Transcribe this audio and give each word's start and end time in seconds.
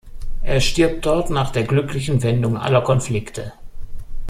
Er 0.41 0.61
stirbt 0.61 1.05
dort 1.05 1.29
nach 1.29 1.51
der 1.51 1.61
glücklichen 1.63 2.23
Wendung 2.23 2.57
aller 2.57 2.81
Konflikte. 2.81 3.53